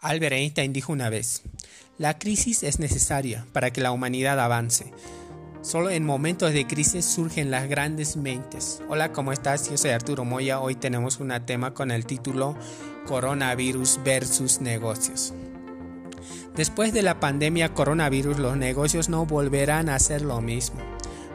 [0.00, 1.42] Albert Einstein dijo una vez,
[1.98, 4.92] la crisis es necesaria para que la humanidad avance.
[5.60, 8.80] Solo en momentos de crisis surgen las grandes mentes.
[8.88, 9.68] Hola, ¿cómo estás?
[9.68, 10.60] Yo soy Arturo Moya.
[10.60, 12.56] Hoy tenemos un tema con el título
[13.08, 15.34] Coronavirus versus negocios.
[16.54, 20.80] Después de la pandemia coronavirus, los negocios no volverán a ser lo mismo.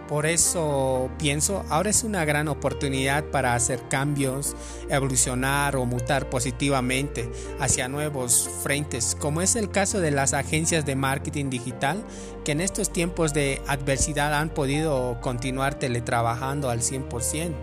[0.07, 4.55] Por eso pienso, ahora es una gran oportunidad para hacer cambios,
[4.89, 10.95] evolucionar o mutar positivamente hacia nuevos frentes, como es el caso de las agencias de
[10.95, 12.04] marketing digital,
[12.43, 17.54] que en estos tiempos de adversidad han podido continuar teletrabajando al 100%,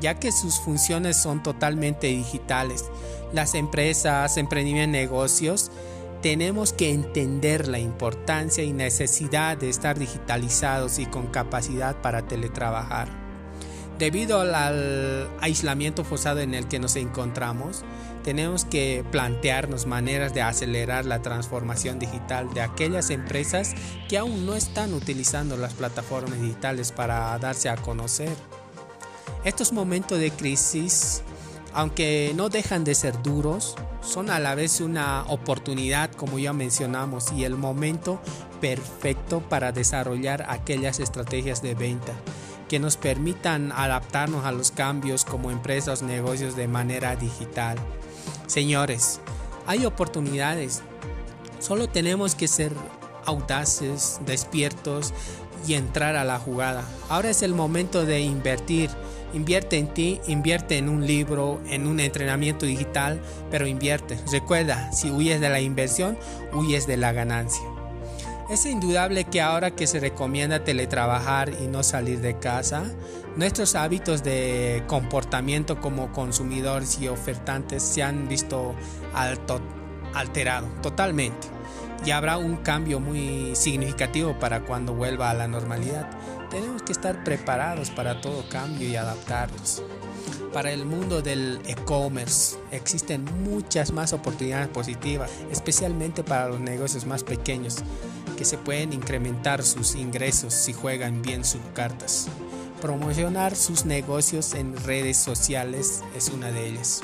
[0.00, 2.86] ya que sus funciones son totalmente digitales.
[3.34, 5.70] Las empresas, emprendimientos, negocios,
[6.22, 13.08] tenemos que entender la importancia y necesidad de estar digitalizados y con capacidad para teletrabajar.
[13.98, 17.84] Debido al, aislamiento forzado en el que nos encontramos,
[18.24, 23.74] tenemos que plantearnos maneras de acelerar la transformación digital de aquellas empresas
[24.08, 28.34] que aún no están utilizando las plataformas digitales para darse a conocer.
[29.44, 31.22] Estos momentos de crisis
[31.72, 37.32] aunque no dejan de ser duros, son a la vez una oportunidad, como ya mencionamos,
[37.32, 38.20] y el momento
[38.60, 42.12] perfecto para desarrollar aquellas estrategias de venta
[42.68, 47.76] que nos permitan adaptarnos a los cambios como empresas o negocios de manera digital.
[48.46, 49.20] Señores,
[49.66, 50.82] hay oportunidades,
[51.58, 52.72] solo tenemos que ser
[53.26, 55.12] audaces, despiertos
[55.66, 56.84] y entrar a la jugada.
[57.08, 58.88] Ahora es el momento de invertir
[59.32, 64.18] Invierte en ti, invierte en un libro, en un entrenamiento digital, pero invierte.
[64.32, 66.18] Recuerda, si huyes de la inversión,
[66.52, 67.64] huyes de la ganancia.
[68.50, 72.82] Es indudable que ahora que se recomienda teletrabajar y no salir de casa,
[73.36, 78.74] nuestros hábitos de comportamiento como consumidores y ofertantes se han visto
[80.12, 81.46] alterados totalmente
[82.04, 86.08] y habrá un cambio muy significativo para cuando vuelva a la normalidad.
[86.50, 89.82] Tenemos que estar preparados para todo cambio y adaptarnos.
[90.52, 97.22] Para el mundo del e-commerce existen muchas más oportunidades positivas, especialmente para los negocios más
[97.22, 97.76] pequeños,
[98.36, 102.26] que se pueden incrementar sus ingresos si juegan bien sus cartas.
[102.80, 107.02] Promocionar sus negocios en redes sociales es una de ellas.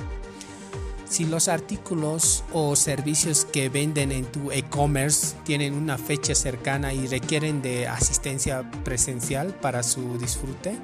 [1.09, 7.07] Si los artículos o servicios que venden en tu e-commerce tienen una fecha cercana y
[7.07, 10.77] requieren de asistencia presencial para su disfrute,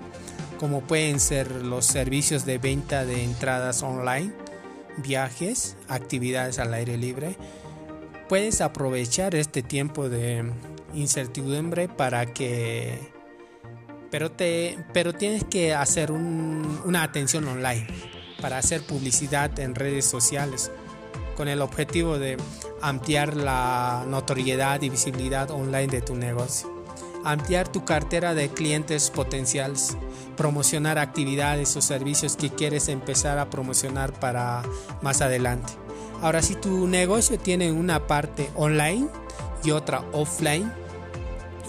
[0.60, 4.32] como pueden ser los servicios de venta de entradas online,
[4.98, 7.36] viajes, actividades al aire libre,
[8.28, 10.44] puedes aprovechar este tiempo de
[10.94, 13.10] incertidumbre para que
[14.10, 20.70] pero te pero tienes que hacer una atención online para hacer publicidad en redes sociales
[21.36, 22.36] con el objetivo de
[22.82, 26.68] ampliar la notoriedad y visibilidad online de tu negocio,
[27.24, 29.96] ampliar tu cartera de clientes potenciales,
[30.36, 34.62] promocionar actividades o servicios que quieres empezar a promocionar para
[35.00, 35.72] más adelante.
[36.20, 39.08] Ahora, si tu negocio tiene una parte online
[39.64, 40.70] y otra offline,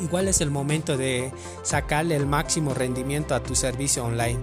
[0.01, 1.31] igual es el momento de
[1.62, 4.39] sacarle el máximo rendimiento a tu servicio online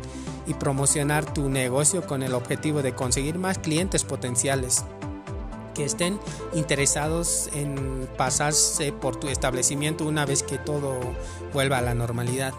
[0.50, 4.84] y promocionar tu negocio con el objetivo de conseguir más clientes potenciales
[5.75, 6.19] que estén
[6.55, 10.99] interesados en pasarse por tu establecimiento una vez que todo
[11.53, 12.53] vuelva a la normalidad.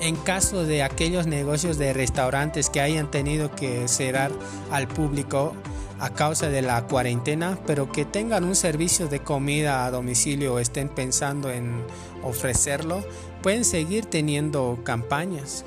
[0.00, 4.30] En caso de aquellos negocios de restaurantes que hayan tenido que cerrar
[4.70, 5.54] al público
[5.98, 10.58] a causa de la cuarentena, pero que tengan un servicio de comida a domicilio o
[10.60, 11.82] estén pensando en
[12.22, 13.02] ofrecerlo,
[13.42, 15.64] pueden seguir teniendo campañas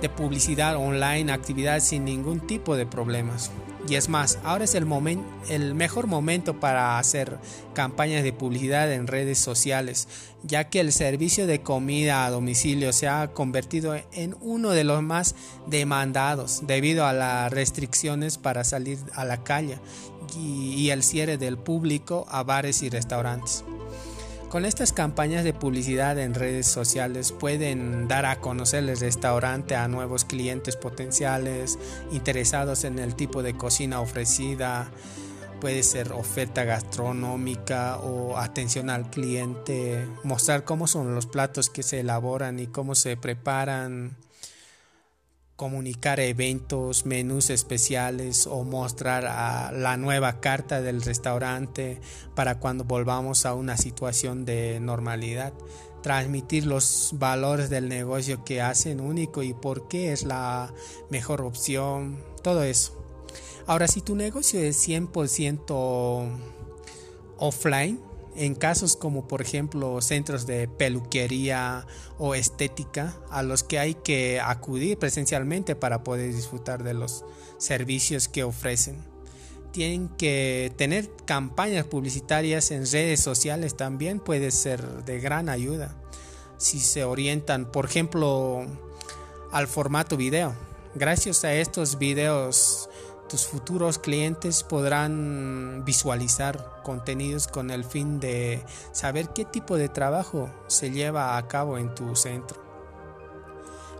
[0.00, 3.50] de publicidad online, actividades sin ningún tipo de problemas.
[3.88, 4.86] Y es más, ahora es el,
[5.48, 7.38] el mejor momento para hacer
[7.74, 10.06] campañas de publicidad en redes sociales,
[10.42, 15.02] ya que el servicio de comida a domicilio se ha convertido en uno de los
[15.02, 15.34] más
[15.66, 19.78] demandados debido a las restricciones para salir a la calle
[20.36, 23.64] y el cierre del público a bares y restaurantes.
[24.50, 29.86] Con estas campañas de publicidad en redes sociales pueden dar a conocer el restaurante a
[29.86, 31.78] nuevos clientes potenciales
[32.10, 34.90] interesados en el tipo de cocina ofrecida,
[35.60, 42.00] puede ser oferta gastronómica o atención al cliente, mostrar cómo son los platos que se
[42.00, 44.16] elaboran y cómo se preparan
[45.60, 49.24] comunicar eventos, menús especiales o mostrar
[49.74, 52.00] la nueva carta del restaurante
[52.34, 55.52] para cuando volvamos a una situación de normalidad.
[56.02, 60.72] Transmitir los valores del negocio que hacen único y por qué es la
[61.10, 62.98] mejor opción, todo eso.
[63.66, 66.26] Ahora, si tu negocio es 100%
[67.36, 68.00] offline,
[68.40, 74.40] en casos como por ejemplo centros de peluquería o estética a los que hay que
[74.40, 77.22] acudir presencialmente para poder disfrutar de los
[77.58, 78.96] servicios que ofrecen.
[79.72, 85.94] Tienen que tener campañas publicitarias en redes sociales también puede ser de gran ayuda
[86.56, 88.66] si se orientan por ejemplo
[89.52, 90.54] al formato video.
[90.94, 92.88] Gracias a estos videos
[93.30, 100.50] tus futuros clientes podrán visualizar contenidos con el fin de saber qué tipo de trabajo
[100.66, 102.60] se lleva a cabo en tu centro.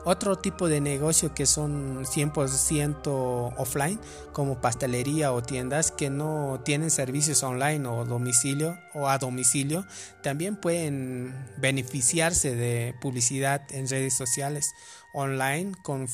[0.05, 4.01] Otro tipo de negocio que son 100% offline,
[4.33, 9.85] como pastelería o tiendas que no tienen servicios online o domicilio o a domicilio,
[10.23, 14.73] también pueden beneficiarse de publicidad en redes sociales
[15.13, 16.09] online con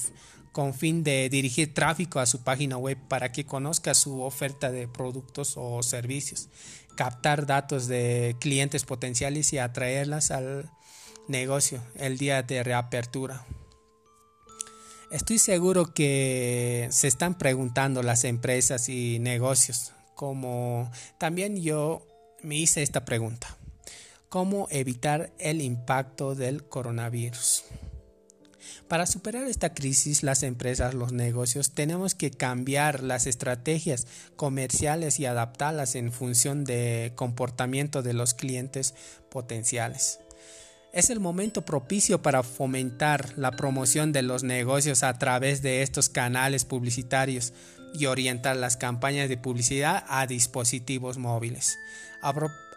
[0.56, 4.88] con fin de dirigir tráfico a su página web para que conozca su oferta de
[4.88, 6.48] productos o servicios,
[6.96, 10.70] captar datos de clientes potenciales y atraerlas al
[11.28, 13.44] negocio el día de reapertura.
[15.10, 22.00] Estoy seguro que se están preguntando las empresas y negocios, como también yo
[22.42, 23.58] me hice esta pregunta.
[24.30, 27.64] ¿Cómo evitar el impacto del coronavirus?
[28.88, 34.06] Para superar esta crisis, las empresas, los negocios, tenemos que cambiar las estrategias
[34.36, 38.94] comerciales y adaptarlas en función de comportamiento de los clientes
[39.28, 40.20] potenciales.
[40.92, 46.08] Es el momento propicio para fomentar la promoción de los negocios a través de estos
[46.08, 47.52] canales publicitarios
[47.92, 51.76] y orientar las campañas de publicidad a dispositivos móviles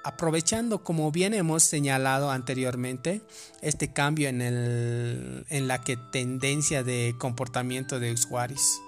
[0.04, 3.22] aprovechando, como bien hemos señalado anteriormente,
[3.62, 8.82] este cambio en, el, en la que tendencia de comportamiento de usuarios.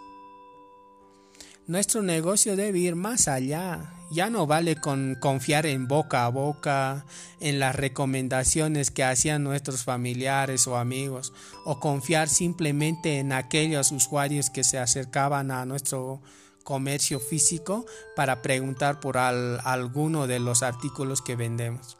[1.67, 3.93] Nuestro negocio debe ir más allá.
[4.11, 7.05] Ya no vale con confiar en boca a boca,
[7.39, 11.31] en las recomendaciones que hacían nuestros familiares o amigos,
[11.63, 16.21] o confiar simplemente en aquellos usuarios que se acercaban a nuestro
[16.63, 17.85] comercio físico
[18.15, 21.97] para preguntar por alguno de los artículos que vendemos.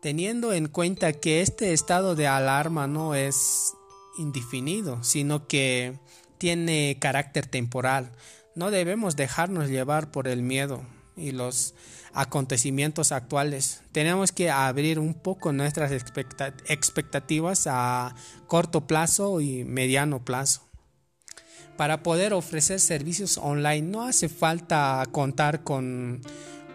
[0.00, 3.72] Teniendo en cuenta que este estado de alarma no es
[4.18, 5.98] indefinido, sino que
[6.38, 8.12] tiene carácter temporal,
[8.54, 10.82] no debemos dejarnos llevar por el miedo
[11.16, 11.74] y los
[12.12, 13.82] acontecimientos actuales.
[13.92, 18.14] Tenemos que abrir un poco nuestras expectativas a
[18.46, 20.63] corto plazo y mediano plazo.
[21.76, 26.20] Para poder ofrecer servicios online no hace falta contar con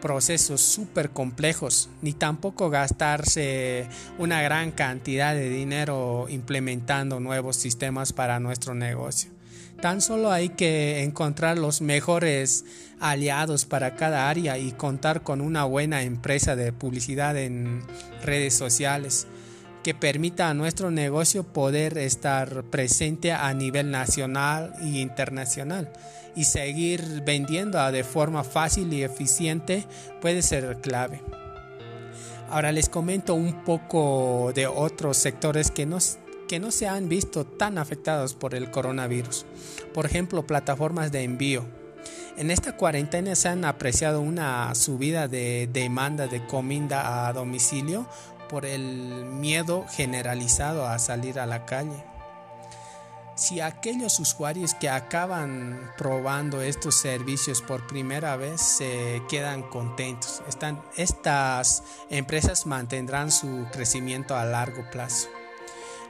[0.02, 3.88] procesos súper complejos, ni tampoco gastarse
[4.18, 9.32] una gran cantidad de dinero implementando nuevos sistemas para nuestro negocio.
[9.82, 12.66] Tan solo hay que encontrar los mejores
[13.00, 17.82] aliados para cada área y contar con una buena empresa de publicidad en
[18.22, 19.26] redes sociales
[19.84, 25.92] que permita a nuestro negocio poder estar presente a nivel nacional e internacional
[26.36, 29.86] y seguir vendiendo de forma fácil y eficiente
[30.22, 31.22] puede ser clave.
[32.50, 36.00] Ahora les comento un poco de otros sectores que no,
[36.48, 39.46] que no se han visto tan afectados por el coronavirus.
[39.94, 41.66] Por ejemplo, plataformas de envío.
[42.38, 48.08] En esta cuarentena se han apreciado una subida de demanda de comida a domicilio
[48.50, 52.04] por el miedo generalizado a salir a la calle.
[53.36, 60.84] Si aquellos usuarios que acaban probando estos servicios por primera vez se quedan contentos, están,
[60.98, 65.30] estas empresas mantendrán su crecimiento a largo plazo.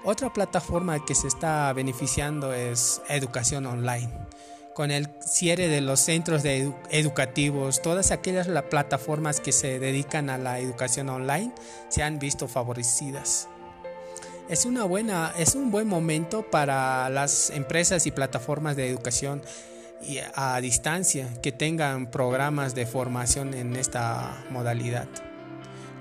[0.03, 4.09] Otra plataforma que se está beneficiando es educación online
[4.73, 10.59] con el cierre de los centros educativos, todas aquellas plataformas que se dedican a la
[10.59, 11.51] educación online
[11.89, 13.47] se han visto favorecidas.
[14.49, 19.41] Es, una buena, es un buen momento para las empresas y plataformas de educación
[20.33, 25.07] a distancia que tengan programas de formación en esta modalidad.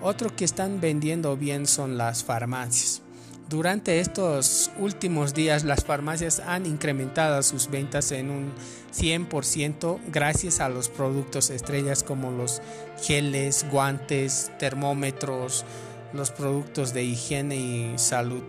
[0.01, 3.03] Otro que están vendiendo bien son las farmacias.
[3.49, 8.53] Durante estos últimos días las farmacias han incrementado sus ventas en un
[8.95, 12.61] 100% gracias a los productos estrellas como los
[13.01, 15.65] geles, guantes, termómetros,
[16.13, 18.45] los productos de higiene y salud.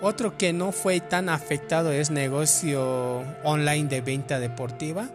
[0.00, 5.10] Otro que no fue tan afectado es negocio online de venta deportiva.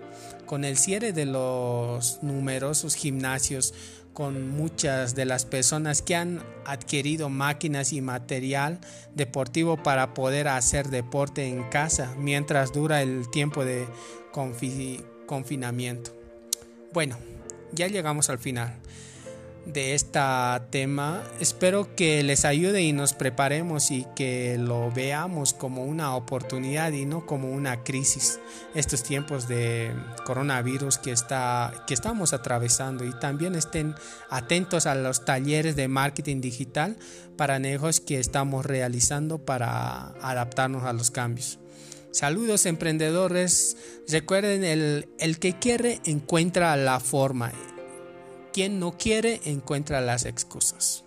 [0.45, 3.73] Con el cierre de los numerosos gimnasios
[4.15, 8.79] con muchas de las personas que han adquirido máquinas y material
[9.13, 13.85] deportivo para poder hacer deporte en casa mientras dura el tiempo de
[15.27, 16.11] confinamiento.
[16.93, 17.17] Bueno,
[17.73, 18.73] ya llegamos al final
[19.65, 20.19] de este
[20.69, 21.23] tema.
[21.39, 27.05] Espero que les ayude y nos preparemos y que lo veamos como una oportunidad y
[27.05, 28.39] no como una crisis.
[28.73, 29.91] Estos tiempos de
[30.25, 33.95] coronavirus que, está, que estamos atravesando y también estén
[34.29, 36.97] atentos a los talleres de marketing digital
[37.35, 41.59] para negocios que estamos realizando para adaptarnos a los cambios.
[42.11, 43.75] Saludos emprendedores.
[44.07, 47.51] Recuerden, el, el que quiere encuentra la forma.
[48.55, 51.04] Quien no quiere encuentra las excusas.